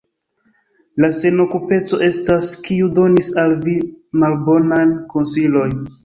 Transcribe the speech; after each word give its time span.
La 1.03 1.07
senokupeco 1.17 1.99
estas, 2.07 2.49
kiu 2.67 2.87
donis 2.99 3.27
al 3.41 3.53
vi 3.67 3.75
malbonajn 4.23 4.95
konsilojn. 5.13 5.77